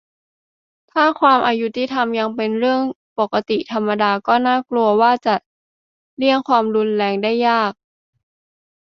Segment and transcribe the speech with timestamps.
[0.91, 2.81] ถ้า ความอยุติธรรม ยังเป็นเรื่อง
[3.19, 5.35] ปกติธรรมดา ก็น่ากลัวว่าคงจะ
[6.17, 7.71] เลี่ยง ความรุนแรง ได้ยาก